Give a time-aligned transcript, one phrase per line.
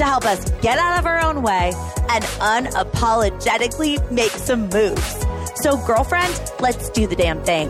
[0.00, 1.72] to help us get out of our own way
[2.08, 5.26] and unapologetically make some moves.
[5.56, 7.68] So, girlfriend, let's do the damn thing.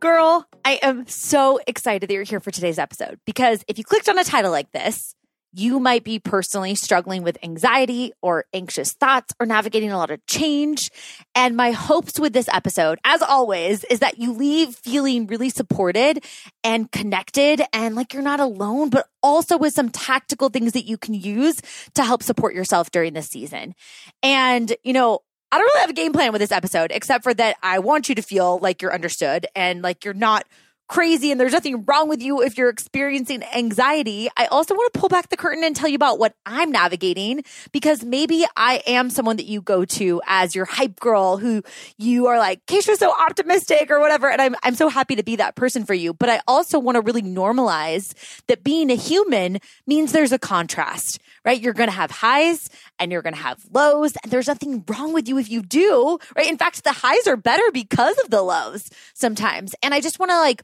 [0.00, 4.08] Girl, I am so excited that you're here for today's episode because if you clicked
[4.08, 5.14] on a title like this,
[5.58, 10.24] you might be personally struggling with anxiety or anxious thoughts or navigating a lot of
[10.26, 10.90] change.
[11.34, 16.22] And my hopes with this episode, as always, is that you leave feeling really supported
[16.62, 20.98] and connected and like you're not alone, but also with some tactical things that you
[20.98, 21.60] can use
[21.94, 23.74] to help support yourself during this season.
[24.22, 25.20] And, you know,
[25.50, 28.10] I don't really have a game plan with this episode, except for that I want
[28.10, 30.44] you to feel like you're understood and like you're not
[30.88, 34.28] crazy and there's nothing wrong with you if you're experiencing anxiety.
[34.36, 37.42] I also want to pull back the curtain and tell you about what I'm navigating
[37.72, 41.62] because maybe I am someone that you go to as your hype girl who
[41.96, 44.30] you are like, Kacia's so optimistic or whatever.
[44.30, 46.14] And I'm, I'm so happy to be that person for you.
[46.14, 48.14] But I also want to really normalize
[48.46, 51.60] that being a human means there's a contrast, right?
[51.60, 55.12] You're going to have highs and you're going to have lows and there's nothing wrong
[55.12, 56.48] with you if you do, right?
[56.48, 59.74] In fact, the highs are better because of the lows sometimes.
[59.82, 60.62] And I just want to like,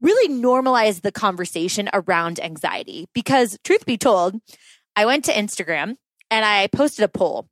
[0.00, 4.40] really normalize the conversation around anxiety because truth be told,
[4.94, 5.96] I went to Instagram
[6.30, 7.48] and I posted a poll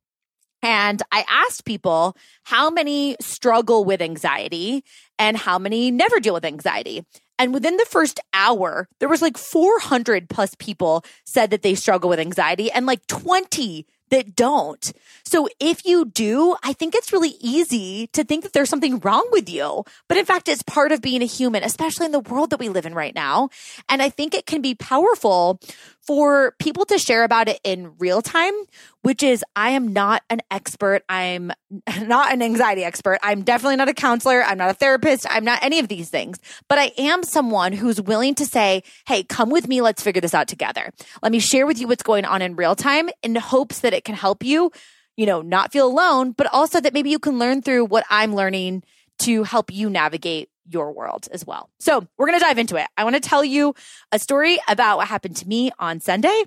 [0.61, 4.83] and I asked people how many struggle with anxiety
[5.19, 7.05] and how many never deal with anxiety.
[7.37, 12.09] And within the first hour, there was like 400 plus people said that they struggle
[12.09, 14.93] with anxiety and like 20 that don't.
[15.23, 19.27] So if you do, I think it's really easy to think that there's something wrong
[19.31, 19.83] with you.
[20.07, 22.69] But in fact, it's part of being a human, especially in the world that we
[22.69, 23.49] live in right now.
[23.89, 25.59] And I think it can be powerful
[26.05, 28.53] for people to share about it in real time,
[29.01, 31.03] which is I am not an expert.
[31.09, 31.51] I'm
[32.01, 33.19] not an anxiety expert.
[33.23, 34.43] I'm definitely not a counselor.
[34.43, 35.25] I'm not a therapist.
[35.29, 36.39] I'm not any of these things,
[36.69, 39.81] but I am someone who's willing to say, Hey, come with me.
[39.81, 40.91] Let's figure this out together.
[41.23, 44.03] Let me share with you what's going on in real time in hopes that it
[44.03, 44.71] can help you,
[45.17, 48.35] you know, not feel alone, but also that maybe you can learn through what I'm
[48.35, 48.83] learning
[49.19, 51.69] to help you navigate your world as well.
[51.79, 52.87] So we're going to dive into it.
[52.97, 53.75] I want to tell you
[54.11, 56.43] a story about what happened to me on Sunday.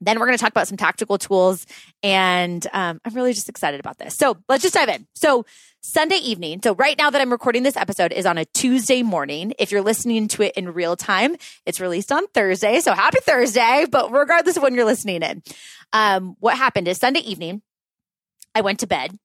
[0.00, 1.66] Then we're going to talk about some tactical tools.
[2.02, 4.14] And um, I'm really just excited about this.
[4.14, 5.06] So let's just dive in.
[5.14, 5.46] So,
[5.80, 6.60] Sunday evening.
[6.64, 9.54] So, right now that I'm recording this episode is on a Tuesday morning.
[9.56, 12.80] If you're listening to it in real time, it's released on Thursday.
[12.80, 13.86] So, happy Thursday.
[13.88, 15.44] But regardless of when you're listening in,
[15.92, 17.62] um, what happened is Sunday evening,
[18.54, 19.16] I went to bed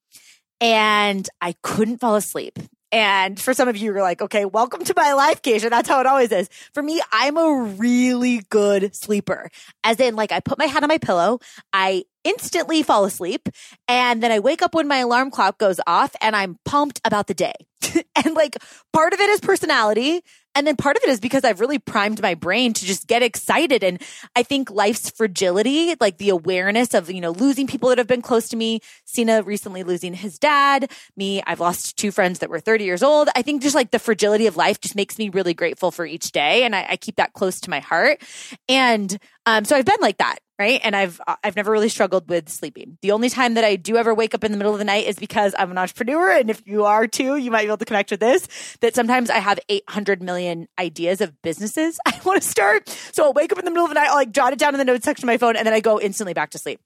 [0.61, 2.59] and I couldn't fall asleep.
[2.91, 5.69] And for some of you, you're like, okay, welcome to my life, Kacia.
[5.69, 6.49] That's how it always is.
[6.73, 9.49] For me, I'm a really good sleeper.
[9.83, 11.39] As in, like, I put my head on my pillow,
[11.71, 13.47] I instantly fall asleep,
[13.87, 17.27] and then I wake up when my alarm clock goes off and I'm pumped about
[17.27, 17.53] the day.
[18.15, 18.57] and like,
[18.93, 20.21] part of it is personality.
[20.55, 23.23] And then part of it is because I've really primed my brain to just get
[23.23, 23.83] excited.
[23.83, 24.01] And
[24.35, 28.21] I think life's fragility, like the awareness of, you know, losing people that have been
[28.21, 32.59] close to me, Sina recently losing his dad, me, I've lost two friends that were
[32.59, 33.29] 30 years old.
[33.35, 36.31] I think just like the fragility of life just makes me really grateful for each
[36.31, 36.63] day.
[36.63, 38.21] And I, I keep that close to my heart.
[38.67, 40.79] And um, so I've been like that right?
[40.83, 42.99] And I've uh, I've never really struggled with sleeping.
[43.01, 45.07] The only time that I do ever wake up in the middle of the night
[45.07, 47.85] is because I'm an entrepreneur, and if you are too, you might be able to
[47.85, 48.47] connect with this.
[48.81, 53.33] That sometimes I have 800 million ideas of businesses I want to start, so I'll
[53.33, 54.85] wake up in the middle of the night, I'll like jot it down in the
[54.85, 56.79] notes section of my phone, and then I go instantly back to sleep.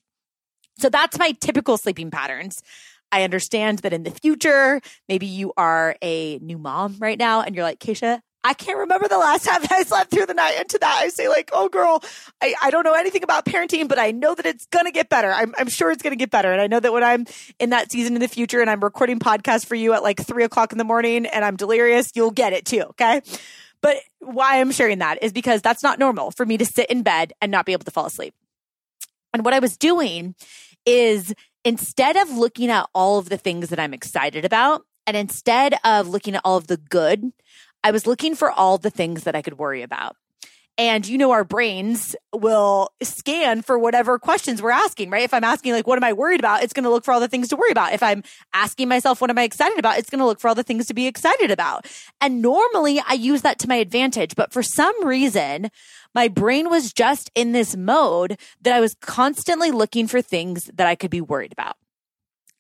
[0.78, 2.62] So that's my typical sleeping patterns.
[3.12, 7.56] I understand that in the future, maybe you are a new mom right now and
[7.56, 10.56] you're like, Kacia, I can't remember the last time I slept through the night.
[10.59, 12.03] And to that, I say like, oh girl,
[12.42, 15.09] I, I don't know anything about parenting, but I know that it's going to get
[15.09, 15.31] better.
[15.31, 16.51] I'm, I'm sure it's going to get better.
[16.51, 17.25] And I know that when I'm
[17.59, 20.44] in that season in the future and I'm recording podcasts for you at like three
[20.44, 22.81] o'clock in the morning and I'm delirious, you'll get it too.
[22.81, 23.21] Okay.
[23.81, 27.01] But why I'm sharing that is because that's not normal for me to sit in
[27.01, 28.36] bed and not be able to fall asleep.
[29.33, 30.36] And what I was doing
[30.86, 31.33] is
[31.63, 36.07] instead of looking at all of the things that I'm excited about, and instead of
[36.07, 37.31] looking at all of the good
[37.86, 40.16] I was looking for all the things that I could worry about.
[40.76, 45.22] And you know, our brains will scan for whatever questions we're asking, right?
[45.22, 46.64] If I'm asking, like, what am I worried about?
[46.64, 47.94] It's going to look for all the things to worry about.
[47.94, 48.24] If I'm
[48.56, 50.00] asking myself, what am I excited about?
[50.00, 51.86] It's going to look for all the things to be excited about.
[52.20, 54.36] And normally I use that to my advantage.
[54.36, 55.70] But for some reason,
[56.16, 60.88] my brain was just in this mode that I was constantly looking for things that
[60.88, 61.78] I could be worried about.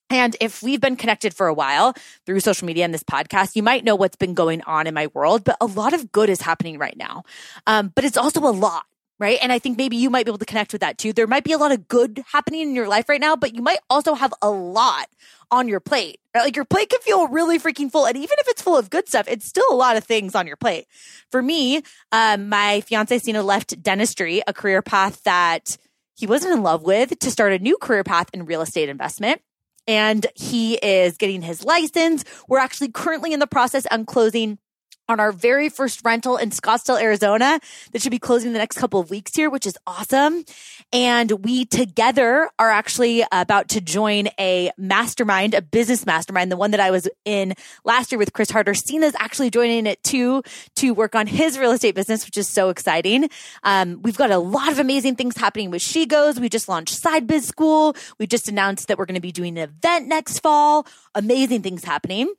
[0.09, 1.93] And if we've been connected for a while
[2.25, 5.07] through social media and this podcast, you might know what's been going on in my
[5.07, 7.23] world, but a lot of good is happening right now.
[7.65, 8.85] Um, but it's also a lot,
[9.17, 9.39] right?
[9.41, 11.11] And I think maybe you might be able to connect with that too.
[11.11, 13.63] There might be a lot of good happening in your life right now, but you
[13.63, 15.07] might also have a lot
[15.49, 16.19] on your plate.
[16.35, 16.43] Right?
[16.43, 18.05] Like your plate can feel really freaking full.
[18.05, 20.45] And even if it's full of good stuff, it's still a lot of things on
[20.45, 20.85] your plate.
[21.31, 21.81] For me,
[22.11, 25.77] um, my fiance Sina left dentistry, a career path that
[26.15, 29.41] he wasn't in love with to start a new career path in real estate investment
[29.87, 32.23] and he is getting his license.
[32.47, 34.57] We're actually currently in the process on closing
[35.07, 37.59] on our very first rental in Scottsdale, Arizona
[37.91, 40.43] that should be closing the next couple of weeks here, which is awesome.
[40.91, 46.71] And we together are actually about to join a mastermind, a business mastermind, the one
[46.71, 47.53] that I was in
[47.83, 48.73] last year with Chris Harder.
[48.73, 50.43] Sina's actually joining it too
[50.77, 53.29] to work on his real estate business, which is so exciting.
[53.63, 56.39] Um, we've got a lot of amazing things happening with She Goes.
[56.39, 57.95] We just launched Side Biz School.
[58.19, 60.87] We just announced that we're going to be doing an event next fall.
[61.13, 62.33] Amazing things happening.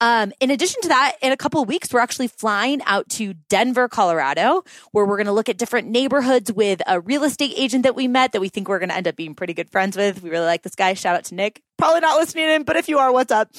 [0.00, 3.34] Um, in addition to that, in a couple of weeks, we're actually flying out to
[3.48, 7.82] Denver, Colorado, where we're going to look at different neighborhoods with a real estate agent
[7.82, 9.96] that we met that we think we're going to end up being pretty good friends
[9.96, 10.22] with.
[10.22, 10.94] We really like this guy.
[10.94, 11.62] Shout out to Nick.
[11.76, 13.50] Probably not listening in, but if you are, what's up?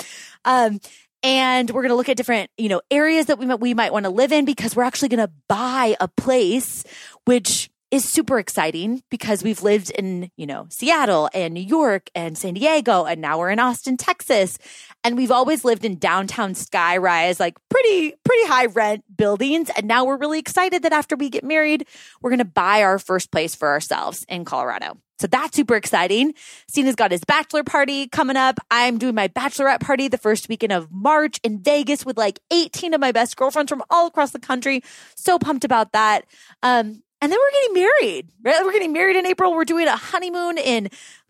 [0.46, 0.80] Um,
[1.22, 3.92] and we're going to look at different, you know, areas that we might, we might
[3.92, 6.86] want to live in because we're actually going to buy a place,
[7.26, 12.38] which is super exciting because we've lived in, you know, Seattle and New York and
[12.38, 14.58] San Diego, and now we're in Austin, Texas.
[15.04, 19.72] And we've always lived in downtown sky rise, like pretty, pretty high rent buildings.
[19.76, 21.88] And now we're really excited that after we get married,
[22.22, 24.98] we're going to buy our first place for ourselves in Colorado.
[25.20, 26.34] So that's super exciting.
[26.68, 28.60] Sina's got his bachelor party coming up.
[28.72, 32.94] I'm doing my bachelorette party the first weekend of March in Vegas with like 18
[32.94, 34.82] of my best girlfriends from all across the country.
[35.16, 36.26] So pumped about that.
[36.64, 38.64] Um, and then we're getting married, right?
[38.64, 39.54] We're getting married in April.
[39.54, 40.90] We're doing a honeymoon in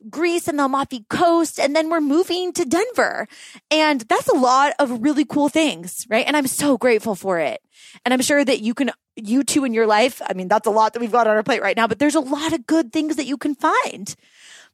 [0.09, 1.59] Greece and the Amalfi Coast.
[1.59, 3.27] And then we're moving to Denver.
[3.71, 6.27] And that's a lot of really cool things, right?
[6.27, 7.61] And I'm so grateful for it.
[8.05, 10.21] And I'm sure that you can, you too in your life.
[10.27, 12.15] I mean, that's a lot that we've got on our plate right now, but there's
[12.15, 14.15] a lot of good things that you can find.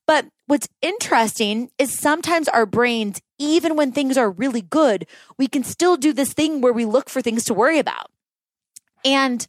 [0.05, 5.07] But what's interesting is sometimes our brains, even when things are really good,
[5.37, 8.11] we can still do this thing where we look for things to worry about.
[9.05, 9.47] And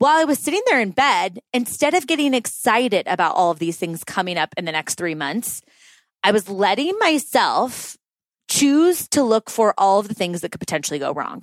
[0.00, 3.76] while I was sitting there in bed, instead of getting excited about all of these
[3.76, 5.60] things coming up in the next three months,
[6.24, 7.98] I was letting myself
[8.48, 11.42] choose to look for all of the things that could potentially go wrong.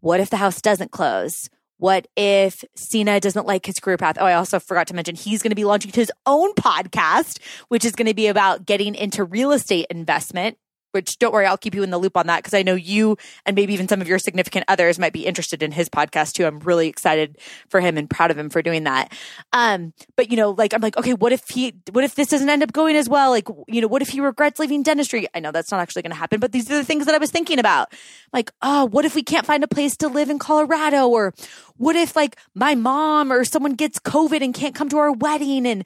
[0.00, 1.50] What if the house doesn't close?
[1.76, 4.16] What if Sina doesn't like his career path?
[4.18, 7.84] Oh, I also forgot to mention he's going to be launching his own podcast, which
[7.84, 10.56] is going to be about getting into real estate investment
[10.92, 13.16] which don't worry, I'll keep you in the loop on that because I know you
[13.44, 16.46] and maybe even some of your significant others might be interested in his podcast too.
[16.46, 17.38] I'm really excited
[17.68, 19.12] for him and proud of him for doing that.
[19.52, 22.48] Um, but you know, like I'm like, okay, what if he, what if this doesn't
[22.48, 23.30] end up going as well?
[23.30, 25.26] Like, you know, what if he regrets leaving dentistry?
[25.34, 27.18] I know that's not actually going to happen, but these are the things that I
[27.18, 27.92] was thinking about.
[28.32, 31.08] Like, oh, what if we can't find a place to live in Colorado?
[31.08, 31.34] Or
[31.76, 35.66] what if like my mom or someone gets COVID and can't come to our wedding
[35.66, 35.84] and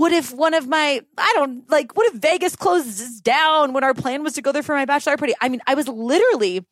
[0.00, 3.92] what if one of my, I don't like, what if Vegas closes down when our
[3.92, 5.34] plan was to go there for my bachelor party?
[5.42, 6.64] I mean, I was literally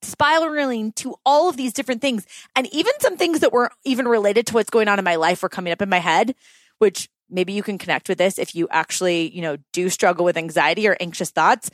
[0.00, 2.26] spiraling to all of these different things.
[2.56, 5.42] And even some things that were even related to what's going on in my life
[5.42, 6.34] were coming up in my head,
[6.78, 10.38] which maybe you can connect with this if you actually, you know, do struggle with
[10.38, 11.70] anxiety or anxious thoughts.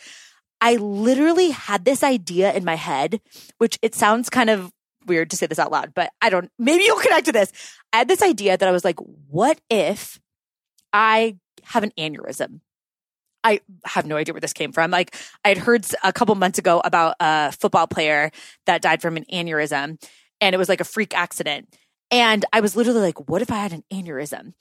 [0.61, 3.21] I literally had this idea in my head,
[3.59, 4.73] which it sounds kind of
[5.07, 7.53] weird to say this out loud, but I don't, maybe you'll connect to this.
[7.93, 10.19] I had this idea that I was like, what if
[10.93, 12.61] I have an aneurysm.
[13.43, 14.91] I have no idea where this came from.
[14.91, 18.31] Like I had heard a couple months ago about a football player
[18.67, 20.03] that died from an aneurysm
[20.41, 21.75] and it was like a freak accident.
[22.11, 24.53] And I was literally like, what if I had an aneurysm?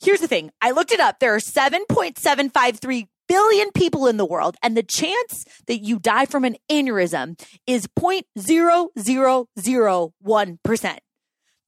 [0.00, 0.50] Here's the thing.
[0.60, 1.20] I looked it up.
[1.20, 6.44] There are 7.753 billion people in the world and the chance that you die from
[6.44, 10.98] an aneurysm is 0.0001%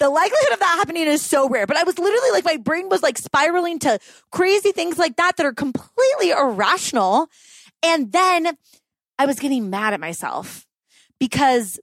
[0.00, 1.66] the likelihood of that happening is so rare.
[1.66, 3.98] But I was literally like, my brain was like spiraling to
[4.32, 7.28] crazy things like that that are completely irrational.
[7.82, 8.56] And then
[9.18, 10.66] I was getting mad at myself
[11.20, 11.78] because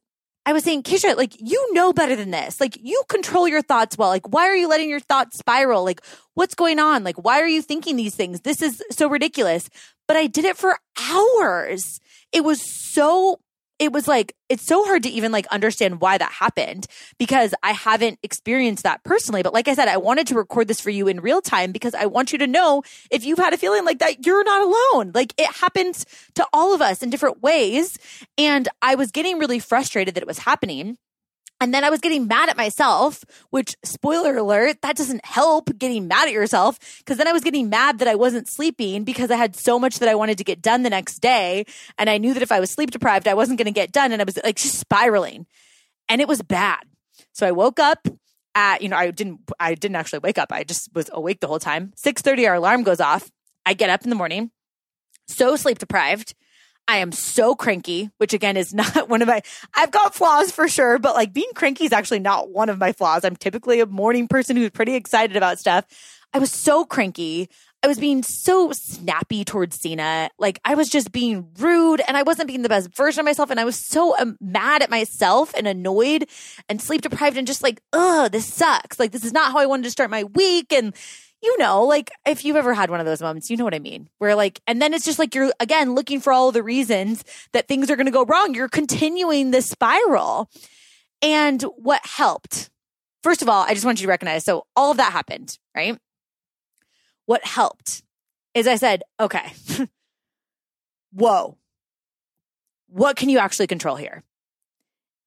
[0.47, 2.59] I was saying, Kacia, like, you know better than this.
[2.59, 4.09] Like, you control your thoughts well.
[4.09, 5.83] Like, why are you letting your thoughts spiral?
[5.83, 6.01] Like,
[6.35, 7.03] what's going on?
[7.03, 8.41] Like, why are you thinking these things?
[8.41, 9.69] This is so ridiculous.
[10.07, 10.79] But I did it for
[11.11, 11.99] hours.
[12.31, 12.61] It was
[12.93, 13.39] so
[13.79, 17.73] it was like it's so hard to even like understand why that happened because I
[17.73, 19.43] haven't experienced that personally.
[19.43, 21.93] But like I said, I wanted to record this for you in real time because
[21.93, 25.11] I want you to know if you've had a feeling like that, you're not alone.
[25.13, 26.05] Like it happens
[26.35, 27.97] to all of us in different ways.
[28.37, 30.97] And I was getting really frustrated that it was happening.
[31.59, 36.07] And then I was getting mad at myself, which spoiler alert, that doesn't help getting
[36.07, 36.77] mad at yourself.
[37.05, 39.99] Cause then I was getting mad that I wasn't sleeping because I had so much
[39.99, 41.65] that I wanted to get done the next day.
[41.97, 44.11] And I knew that if I was sleep deprived, I wasn't going to get done.
[44.11, 45.47] And I was like just spiraling
[46.07, 46.83] and it was bad.
[47.33, 48.07] So I woke up
[48.55, 50.51] at, you know, I didn't, I didn't actually wake up.
[50.51, 51.93] I just was awake the whole time.
[51.95, 53.31] 630, our alarm goes off.
[53.65, 54.51] I get up in the morning,
[55.27, 56.33] so sleep deprived.
[56.87, 59.41] I am so cranky, which again is not one of my,
[59.73, 62.93] I've got flaws for sure, but like being cranky is actually not one of my
[62.93, 63.25] flaws.
[63.25, 65.85] I'm typically a morning person who's pretty excited about stuff.
[66.33, 67.49] I was so cranky.
[67.83, 70.29] I was being so snappy towards Sina.
[70.39, 73.51] Like I was just being rude and I wasn't being the best version of myself.
[73.51, 76.27] And I was so um, mad at myself and annoyed
[76.67, 78.99] and sleep deprived and just like, ugh, this sucks.
[78.99, 80.73] Like this is not how I wanted to start my week.
[80.73, 80.93] And
[81.41, 83.79] you know, like if you've ever had one of those moments, you know what I
[83.79, 84.09] mean?
[84.17, 87.67] Where like, and then it's just like you're again looking for all the reasons that
[87.67, 88.53] things are going to go wrong.
[88.53, 90.49] You're continuing this spiral.
[91.21, 92.69] And what helped?
[93.23, 95.97] First of all, I just want you to recognize so all of that happened, right?
[97.25, 98.03] What helped
[98.53, 99.51] is I said, okay,
[101.13, 101.57] whoa,
[102.87, 104.23] what can you actually control here?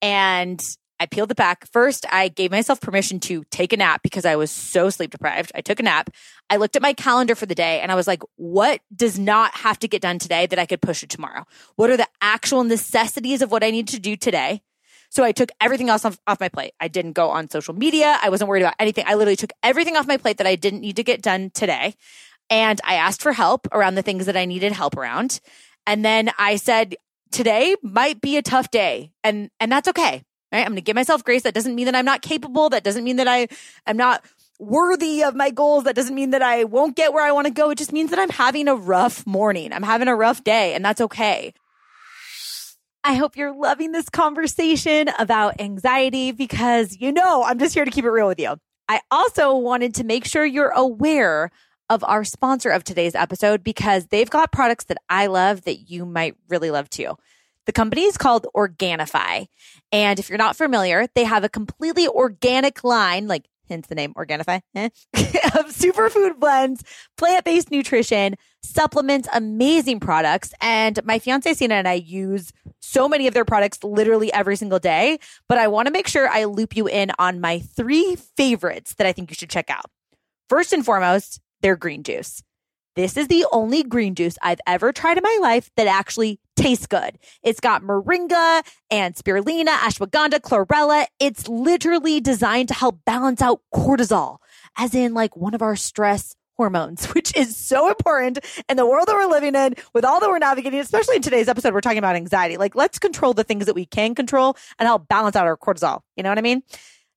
[0.02, 0.60] And
[1.00, 1.66] I peeled it back.
[1.72, 5.50] First, I gave myself permission to take a nap because I was so sleep deprived.
[5.54, 6.10] I took a nap.
[6.50, 9.54] I looked at my calendar for the day and I was like, what does not
[9.54, 11.46] have to get done today that I could push it tomorrow?
[11.76, 14.60] What are the actual necessities of what I need to do today?
[15.08, 16.74] So I took everything else off, off my plate.
[16.78, 18.18] I didn't go on social media.
[18.22, 19.04] I wasn't worried about anything.
[19.08, 21.94] I literally took everything off my plate that I didn't need to get done today.
[22.50, 25.40] And I asked for help around the things that I needed help around.
[25.86, 26.96] And then I said,
[27.32, 30.60] today might be a tough day and, and that's okay right?
[30.60, 31.42] I'm going to give myself grace.
[31.42, 32.70] That doesn't mean that I'm not capable.
[32.70, 33.48] That doesn't mean that I
[33.86, 34.24] am not
[34.58, 35.84] worthy of my goals.
[35.84, 37.70] That doesn't mean that I won't get where I want to go.
[37.70, 39.72] It just means that I'm having a rough morning.
[39.72, 41.54] I'm having a rough day and that's okay.
[43.02, 47.90] I hope you're loving this conversation about anxiety because you know, I'm just here to
[47.90, 48.56] keep it real with you.
[48.88, 51.50] I also wanted to make sure you're aware
[51.88, 56.04] of our sponsor of today's episode because they've got products that I love that you
[56.04, 57.16] might really love too.
[57.66, 59.46] The company is called Organifi.
[59.92, 64.12] And if you're not familiar, they have a completely organic line, like hence the name
[64.14, 64.88] Organifi, eh?
[65.14, 66.82] of superfood blends,
[67.16, 70.52] plant based nutrition, supplements, amazing products.
[70.60, 74.78] And my fiance Sina and I use so many of their products literally every single
[74.78, 75.18] day.
[75.48, 79.06] But I want to make sure I loop you in on my three favorites that
[79.06, 79.86] I think you should check out.
[80.48, 82.42] First and foremost, their green juice.
[83.00, 86.86] This is the only green juice I've ever tried in my life that actually tastes
[86.86, 87.18] good.
[87.42, 91.06] It's got moringa and spirulina, ashwagandha, chlorella.
[91.18, 94.36] It's literally designed to help balance out cortisol,
[94.76, 99.08] as in like one of our stress hormones, which is so important in the world
[99.08, 101.96] that we're living in with all that we're navigating, especially in today's episode, we're talking
[101.96, 102.58] about anxiety.
[102.58, 106.02] Like let's control the things that we can control and help balance out our cortisol.
[106.18, 106.62] You know what I mean?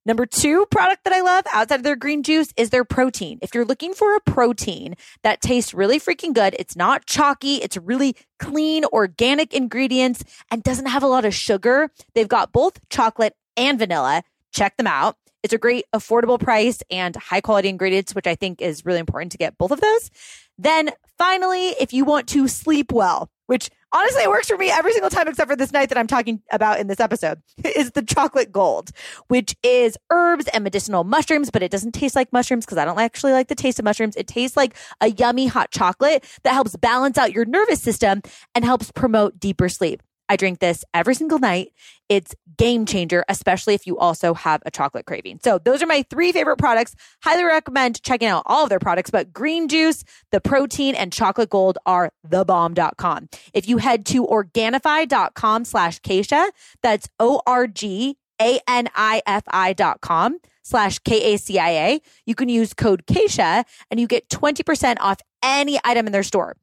[0.06, 3.40] Number two product that I love outside of their green juice is their protein.
[3.42, 7.78] If you're looking for a protein that tastes really freaking good, it's not chalky, it's
[7.78, 11.90] really clean, organic ingredients, and doesn't have a lot of sugar.
[12.16, 14.24] They've got both chocolate and vanilla.
[14.52, 15.16] Check them out.
[15.42, 19.32] It's a great affordable price and high quality ingredients, which I think is really important
[19.34, 20.10] to get both of those.
[20.58, 24.92] Then finally, if you want to sleep well, which honestly it works for me every
[24.92, 28.02] single time except for this night that I'm talking about in this episode, is the
[28.02, 28.92] chocolate gold,
[29.28, 33.00] which is herbs and medicinal mushrooms, but it doesn't taste like mushrooms because I don't
[33.00, 34.16] actually like the taste of mushrooms.
[34.16, 38.22] It tastes like a yummy hot chocolate that helps balance out your nervous system
[38.56, 40.02] and helps promote deeper sleep.
[40.30, 41.74] I drink this every single night.
[42.10, 45.40] It's game changer, especially if you also have a chocolate craving.
[45.44, 46.96] So those are my three favorite products.
[47.24, 51.50] Highly recommend checking out all of their products, but green juice, the protein and chocolate
[51.50, 53.30] gold are the thebomb.com.
[53.54, 56.50] If you head to organifi.com slash Kacia,
[56.82, 62.02] that's O-R-G A-N-I-F-I dot com slash K-A-C-I-A.
[62.26, 66.56] You can use code Kacia and you get 20% off any item in their store.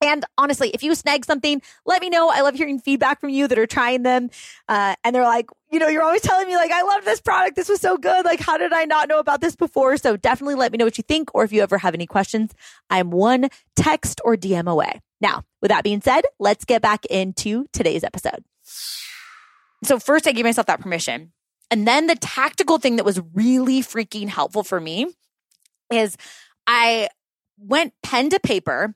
[0.00, 2.30] And honestly, if you snag something, let me know.
[2.30, 4.30] I love hearing feedback from you that are trying them.
[4.68, 7.56] Uh, and they're like, you know, you're always telling me like, I love this product.
[7.56, 8.24] This was so good.
[8.24, 9.96] Like, how did I not know about this before?
[9.96, 11.30] So definitely let me know what you think.
[11.34, 12.52] Or if you ever have any questions,
[12.90, 15.00] I'm one text or DM away.
[15.20, 18.44] Now, with that being said, let's get back into today's episode.
[19.84, 21.32] So first I gave myself that permission.
[21.70, 25.06] And then the tactical thing that was really freaking helpful for me
[25.90, 26.16] is
[26.66, 27.08] I
[27.58, 28.94] went pen to paper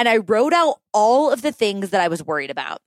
[0.00, 2.80] and I wrote out all of the things that I was worried about.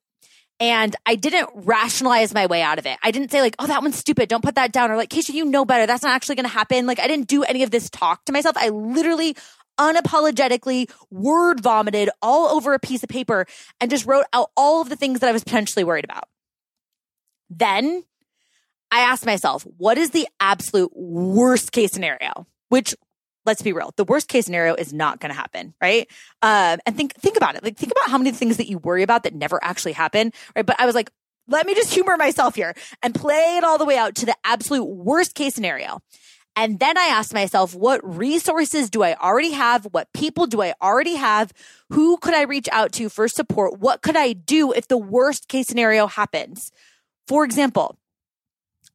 [0.59, 2.97] And I didn't rationalize my way out of it.
[3.03, 4.29] I didn't say like, oh, that one's stupid.
[4.29, 4.89] Don't put that down.
[4.89, 5.85] Or like, Kacia, you know better.
[5.85, 6.87] That's not actually going to happen.
[6.87, 8.57] Like I didn't do any of this talk to myself.
[8.57, 9.37] I literally
[9.79, 13.45] unapologetically word vomited all over a piece of paper
[13.79, 16.23] and just wrote out all of the things that I was potentially worried about.
[17.51, 18.05] Then
[18.89, 22.47] I asked myself, what is the absolute worst case scenario?
[22.69, 22.95] Which
[23.45, 26.07] let's be real, the worst case scenario is not going to happen, right?
[26.41, 27.63] Um, and think think about it.
[27.63, 30.65] Like think about how many things that you worry about that never actually happen, right?
[30.65, 31.09] But I was like,
[31.47, 34.35] let me just humor myself here and play it all the way out to the
[34.43, 35.99] absolute worst case scenario.
[36.55, 39.85] And then I asked myself, what resources do I already have?
[39.85, 41.51] What people do I already have?
[41.89, 43.79] Who could I reach out to for support?
[43.79, 46.71] What could I do if the worst case scenario happens?
[47.27, 47.97] For example,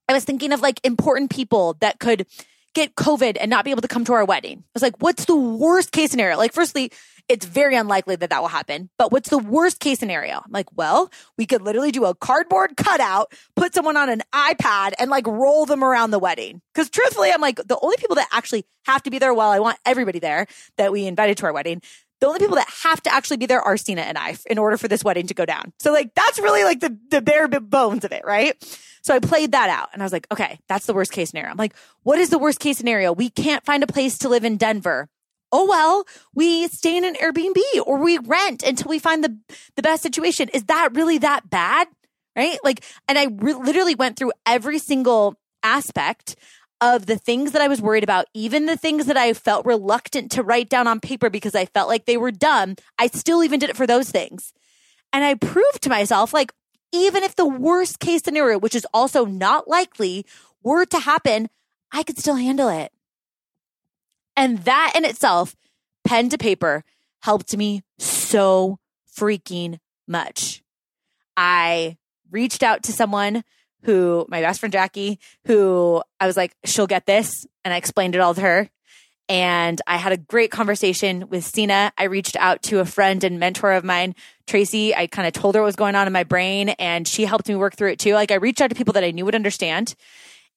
[0.09, 2.27] I was thinking of like important people that could
[2.75, 4.59] get COVID and not be able to come to our wedding.
[4.59, 6.37] I was like, what's the worst case scenario?
[6.37, 6.93] Like, firstly,
[7.29, 8.89] it's very unlikely that that will happen.
[8.97, 10.37] But what's the worst case scenario?
[10.37, 14.95] I'm like, well, we could literally do a cardboard cutout, put someone on an iPad
[14.99, 16.63] and like roll them around the wedding.
[16.75, 19.59] Cause truthfully, I'm like, the only people that actually have to be there while I
[19.59, 20.47] want everybody there
[20.79, 21.83] that we invited to our wedding
[22.21, 24.77] the only people that have to actually be there are Sina and I in order
[24.77, 25.73] for this wedding to go down.
[25.79, 28.55] So like that's really like the the bare bones of it, right?
[29.03, 31.51] So I played that out and I was like, okay, that's the worst case scenario.
[31.51, 33.13] I'm like, what is the worst case scenario?
[33.13, 35.09] We can't find a place to live in Denver.
[35.51, 37.57] Oh well, we stay in an Airbnb
[37.87, 39.39] or we rent until we find the
[39.77, 40.49] the best situation.
[40.51, 41.89] Is that really that bad?
[42.37, 42.59] Right?
[42.63, 46.37] Like, and I re- literally went through every single aspect
[46.81, 50.31] of the things that I was worried about, even the things that I felt reluctant
[50.33, 52.77] to write down on paper because I felt like they were dumb.
[52.99, 54.53] I still even did it for those things.
[55.13, 56.53] And I proved to myself, like,
[56.93, 60.25] even if the worst case scenario, which is also not likely,
[60.63, 61.49] were to happen,
[61.93, 62.93] I could still handle it.
[64.37, 65.57] And that in itself,
[66.05, 66.85] pen to paper,
[67.23, 68.79] helped me so
[69.19, 70.63] freaking much.
[71.37, 71.97] I
[72.31, 73.43] reached out to someone
[73.89, 77.47] who, my best friend Jackie, who I was like, she'll get this.
[77.65, 78.69] And I explained it all to her.
[79.31, 81.91] And I had a great conversation with Sina.
[81.97, 84.15] I reached out to a friend and mentor of mine,
[84.47, 84.95] Tracy.
[84.95, 87.49] I kind of told her what was going on in my brain and she helped
[87.49, 88.13] me work through it too.
[88.13, 89.95] Like I reached out to people that I knew would understand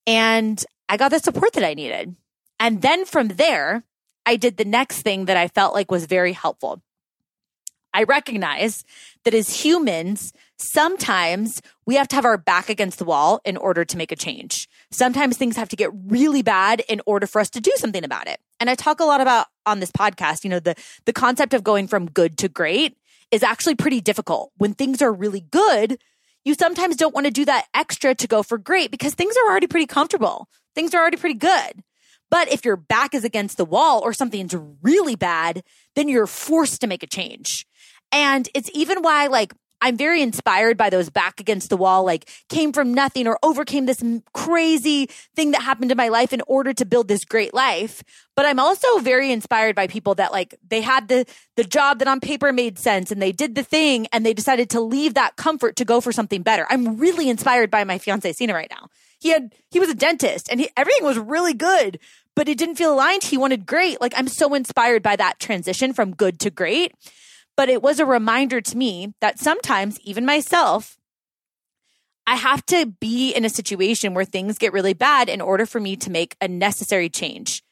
[0.05, 2.13] and I got the support that I needed.
[2.59, 3.85] And then from there,
[4.25, 6.81] I did the next thing that I felt like was very helpful.
[7.93, 8.83] I recognize
[9.23, 13.83] that as humans, sometimes we have to have our back against the wall in order
[13.83, 14.69] to make a change.
[14.91, 18.27] Sometimes things have to get really bad in order for us to do something about
[18.27, 18.39] it.
[18.59, 21.63] And I talk a lot about on this podcast, you know, the, the concept of
[21.63, 22.97] going from good to great
[23.31, 24.51] is actually pretty difficult.
[24.57, 25.99] When things are really good,
[26.43, 29.49] you sometimes don't want to do that extra to go for great because things are
[29.49, 30.47] already pretty comfortable.
[30.75, 31.83] Things are already pretty good.
[32.29, 35.63] But if your back is against the wall or something's really bad,
[35.95, 37.67] then you're forced to make a change.
[38.11, 42.29] And it's even why like I'm very inspired by those back against the wall, like
[42.49, 46.71] came from nothing or overcame this crazy thing that happened in my life in order
[46.73, 48.03] to build this great life.
[48.35, 52.07] But I'm also very inspired by people that like they had the, the job that
[52.07, 55.35] on paper made sense and they did the thing and they decided to leave that
[55.35, 56.67] comfort to go for something better.
[56.69, 58.87] I'm really inspired by my fiance Sina right now.
[59.19, 61.99] He had, he was a dentist and he, everything was really good,
[62.35, 63.23] but it didn't feel aligned.
[63.23, 63.99] He wanted great.
[63.99, 66.93] Like I'm so inspired by that transition from good to great.
[67.57, 70.97] But it was a reminder to me that sometimes, even myself,
[72.25, 75.79] I have to be in a situation where things get really bad in order for
[75.79, 77.63] me to make a necessary change.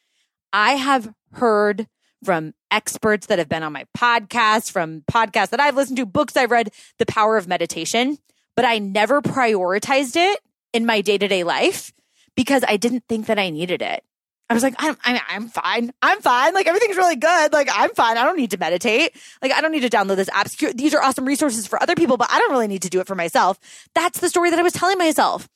[0.52, 1.88] I have heard
[2.24, 6.36] from experts that have been on my podcast, from podcasts that I've listened to, books
[6.36, 8.18] I've read, the power of meditation,
[8.56, 10.40] but I never prioritized it
[10.74, 11.94] in my day to day life
[12.36, 14.04] because I didn't think that I needed it.
[14.50, 15.94] I was like, I'm, I'm, I'm fine.
[16.02, 16.56] I'm fine.
[16.56, 17.54] Like everything's really good.
[17.54, 18.18] Like I'm fine.
[18.18, 19.16] I don't need to meditate.
[19.44, 20.50] Like I don't need to download this app.
[20.50, 23.08] These are awesome resources for other people, but I don't really need to do it
[23.08, 23.60] for myself.
[23.94, 25.48] That's the story that I was telling myself.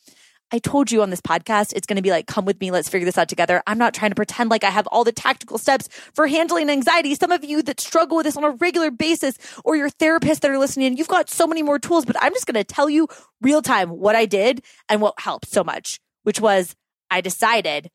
[0.51, 2.69] I told you on this podcast, it's going to be like, come with me.
[2.69, 3.63] Let's figure this out together.
[3.65, 7.15] I'm not trying to pretend like I have all the tactical steps for handling anxiety.
[7.15, 10.51] Some of you that struggle with this on a regular basis or your therapists that
[10.51, 13.07] are listening, you've got so many more tools, but I'm just going to tell you
[13.41, 16.75] real time what I did and what helped so much, which was
[17.09, 17.89] I decided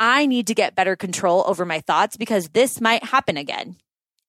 [0.00, 3.76] I need to get better control over my thoughts because this might happen again.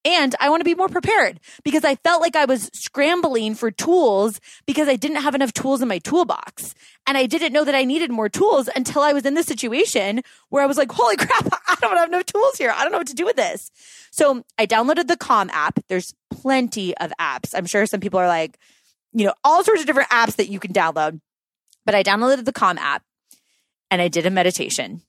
[0.05, 3.69] And I want to be more prepared because I felt like I was scrambling for
[3.69, 6.73] tools because I didn't have enough tools in my toolbox.
[7.05, 10.21] And I didn't know that I needed more tools until I was in this situation
[10.49, 12.71] where I was like, holy crap, I don't have enough tools here.
[12.73, 13.71] I don't know what to do with this.
[14.09, 15.79] So I downloaded the Calm app.
[15.89, 17.53] There's plenty of apps.
[17.53, 18.57] I'm sure some people are like,
[19.11, 21.19] you know, all sorts of different apps that you can download.
[21.85, 23.03] But I downloaded the Calm app
[23.91, 25.01] and I did a meditation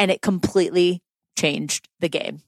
[0.00, 1.02] and it completely
[1.38, 2.40] changed the game.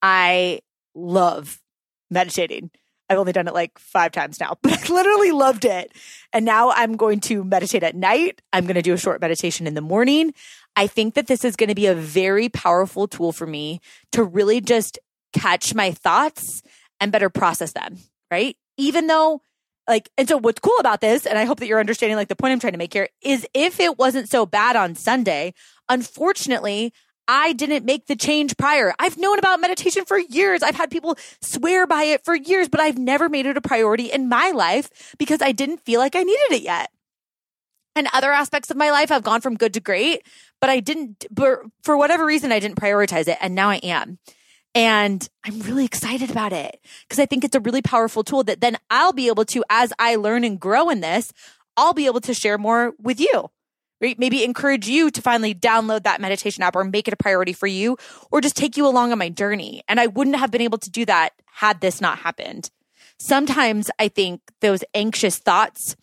[0.00, 0.60] I
[0.94, 1.60] love
[2.08, 2.70] meditating.
[3.08, 5.92] I've only done it like five times now, but I literally loved it.
[6.32, 8.40] And now I'm going to meditate at night.
[8.52, 10.32] I'm going to do a short meditation in the morning.
[10.76, 13.80] I think that this is going to be a very powerful tool for me
[14.12, 14.96] to really just
[15.32, 16.62] catch my thoughts
[17.00, 17.98] and better process them,
[18.30, 18.56] right?
[18.76, 19.42] Even though
[19.90, 22.36] like, and so what's cool about this, and I hope that you're understanding like the
[22.36, 25.52] point I'm trying to make here is if it wasn't so bad on Sunday,
[25.90, 26.94] unfortunately,
[27.28, 28.94] I didn't make the change prior.
[28.98, 30.62] I've known about meditation for years.
[30.62, 34.06] I've had people swear by it for years, but I've never made it a priority
[34.06, 36.90] in my life because I didn't feel like I needed it yet.
[37.94, 40.26] And other aspects of my life have gone from good to great,
[40.60, 43.38] but I didn't, but for whatever reason, I didn't prioritize it.
[43.40, 44.18] And now I am.
[44.74, 48.60] And I'm really excited about it because I think it's a really powerful tool that
[48.60, 51.32] then I'll be able to, as I learn and grow in this,
[51.76, 53.50] I'll be able to share more with you.
[54.00, 54.18] Right?
[54.18, 57.66] Maybe encourage you to finally download that meditation app or make it a priority for
[57.66, 57.98] you
[58.30, 59.82] or just take you along on my journey.
[59.88, 62.70] And I wouldn't have been able to do that had this not happened.
[63.18, 65.96] Sometimes I think those anxious thoughts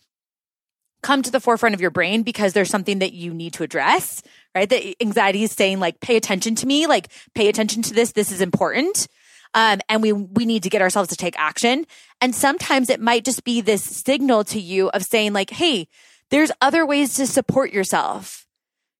[1.02, 4.22] come to the forefront of your brain because there's something that you need to address,
[4.54, 4.68] right?
[4.68, 8.12] That anxiety is saying like, pay attention to me, like pay attention to this.
[8.12, 9.08] This is important.
[9.54, 11.86] Um, and we, we need to get ourselves to take action.
[12.20, 15.88] And sometimes it might just be this signal to you of saying like, Hey,
[16.30, 18.46] there's other ways to support yourself.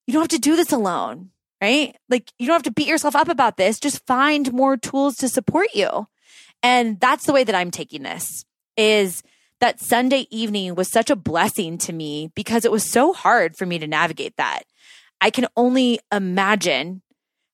[0.06, 1.96] You don't have to do this alone, right?
[2.08, 3.80] Like you don't have to beat yourself up about this.
[3.80, 6.06] Just find more tools to support you.
[6.62, 8.44] And that's the way that I'm taking this
[8.76, 9.22] is
[9.60, 13.66] that Sunday evening was such a blessing to me because it was so hard for
[13.66, 14.62] me to navigate that.
[15.20, 17.02] I can only imagine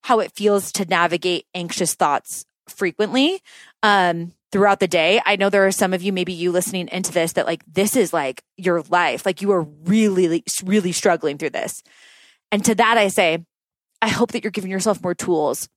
[0.03, 3.41] how it feels to navigate anxious thoughts frequently
[3.83, 5.21] um, throughout the day.
[5.27, 7.97] I know there are some of you, maybe you listening into this, that like this
[7.97, 9.27] is like your life.
[9.27, 11.83] Like you are really, really struggling through this.
[12.53, 13.45] And to that, I say,
[14.01, 15.69] I hope that you're giving yourself more tools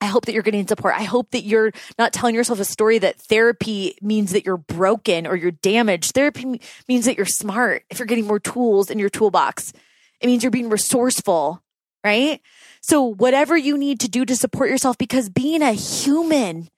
[0.00, 0.94] I hope that you're getting support.
[0.96, 5.26] I hope that you're not telling yourself a story that therapy means that you're broken
[5.26, 6.12] or you're damaged.
[6.12, 7.84] Therapy means that you're smart.
[7.90, 9.72] If you're getting more tools in your toolbox,
[10.20, 11.62] it means you're being resourceful,
[12.04, 12.40] right?
[12.80, 16.68] So whatever you need to do to support yourself, because being a human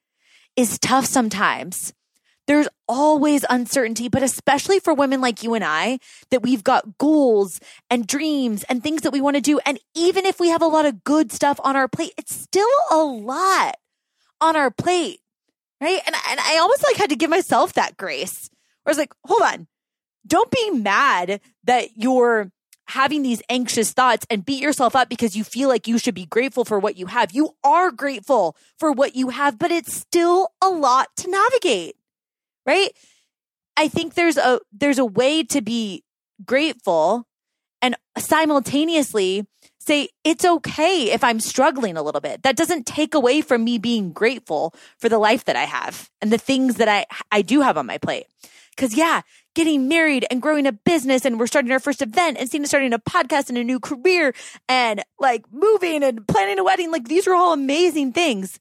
[0.61, 1.94] is tough sometimes.
[2.46, 5.99] There's always uncertainty, but especially for women like you and I,
[6.31, 9.59] that we've got goals and dreams and things that we want to do.
[9.64, 12.68] And even if we have a lot of good stuff on our plate, it's still
[12.90, 13.77] a lot
[14.40, 15.20] on our plate.
[15.81, 16.01] Right.
[16.07, 18.51] And, and I almost like had to give myself that grace
[18.83, 19.66] where I was like, hold on,
[20.27, 22.51] don't be mad that you're
[22.90, 26.26] having these anxious thoughts and beat yourself up because you feel like you should be
[26.26, 27.33] grateful for what you have.
[27.33, 31.96] You are grateful for what you have, but it's still a lot to navigate
[32.66, 32.90] right?
[33.76, 36.05] I think there's a there's a way to be
[36.44, 37.26] grateful
[37.83, 39.46] and simultaneously
[39.79, 42.42] say it's okay if I'm struggling a little bit.
[42.42, 46.31] That doesn't take away from me being grateful for the life that I have and
[46.31, 48.26] the things that I I do have on my plate.
[48.76, 49.22] Cuz yeah,
[49.54, 52.92] getting married and growing a business and we're starting our first event and seeing starting
[52.92, 54.35] a podcast and a new career
[54.68, 58.59] and like moving and planning a wedding like these are all amazing things.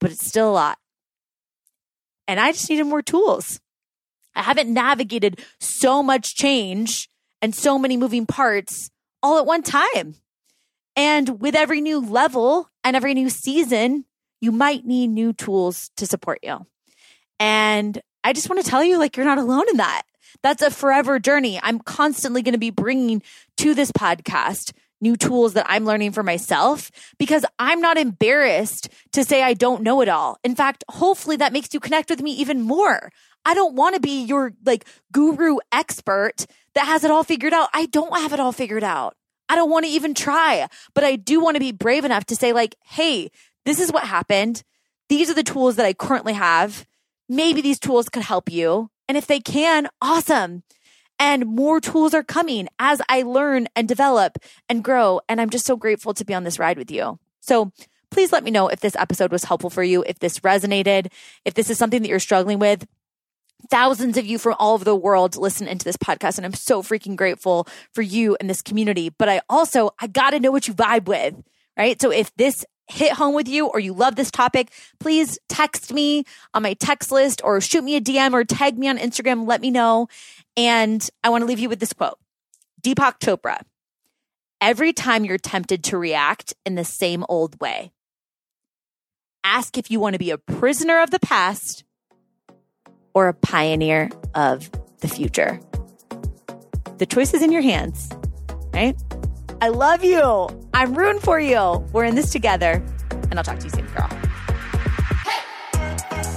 [0.00, 0.78] But it's still a lot
[2.28, 3.60] and I just needed more tools.
[4.34, 7.08] I haven't navigated so much change
[7.40, 8.90] and so many moving parts
[9.22, 10.14] all at one time.
[10.96, 14.04] And with every new level and every new season,
[14.40, 16.66] you might need new tools to support you.
[17.38, 20.02] And I just want to tell you, like, you're not alone in that.
[20.42, 21.60] That's a forever journey.
[21.62, 23.22] I'm constantly going to be bringing
[23.58, 29.24] to this podcast new tools that I'm learning for myself because I'm not embarrassed to
[29.24, 30.38] say I don't know it all.
[30.44, 33.10] In fact, hopefully that makes you connect with me even more.
[33.44, 37.68] I don't want to be your like guru expert that has it all figured out.
[37.74, 39.16] I don't have it all figured out.
[39.48, 42.36] I don't want to even try, but I do want to be brave enough to
[42.36, 43.30] say like, Hey,
[43.64, 44.62] this is what happened.
[45.08, 46.86] These are the tools that I currently have.
[47.32, 48.90] Maybe these tools could help you.
[49.08, 50.62] And if they can, awesome
[51.22, 55.20] and more tools are coming as I learn and develop and grow.
[55.28, 57.20] And I'm just so grateful to be on this ride with you.
[57.38, 57.70] So
[58.10, 61.12] please let me know if this episode was helpful for you, if this resonated,
[61.44, 62.88] if this is something that you're struggling with.
[63.70, 66.82] Thousands of you from all over the world listen into this podcast, and I'm so
[66.82, 69.08] freaking grateful for you and this community.
[69.08, 71.40] But I also, I gotta know what you vibe with,
[71.76, 72.02] right?
[72.02, 76.24] So if this hit home with you or you love this topic, please text me
[76.54, 79.46] on my text list or shoot me a DM or tag me on Instagram.
[79.46, 80.08] Let me know.
[80.56, 82.18] And I want to leave you with this quote
[82.82, 83.62] Deepak Chopra
[84.60, 87.90] Every time you're tempted to react in the same old way,
[89.42, 91.82] ask if you want to be a prisoner of the past
[93.12, 95.58] or a pioneer of the future.
[96.98, 98.08] The choice is in your hands,
[98.72, 98.94] right?
[99.62, 100.48] I love you.
[100.74, 101.88] I'm rooting for you.
[101.92, 102.82] We're in this together,
[103.30, 104.08] and I'll talk to you soon, girl.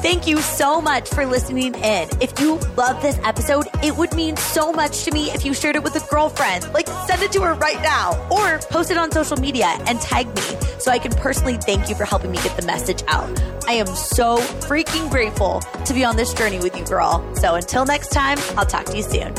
[0.04, 2.08] Thank you so much for listening in.
[2.22, 5.76] If you love this episode, it would mean so much to me if you shared
[5.76, 6.72] it with a girlfriend.
[6.72, 10.28] Like, send it to her right now or post it on social media and tag
[10.28, 10.44] me
[10.78, 13.42] so I can personally thank you for helping me get the message out.
[13.68, 17.28] I am so freaking grateful to be on this journey with you, girl.
[17.38, 19.34] So until next time, I'll talk to you soon.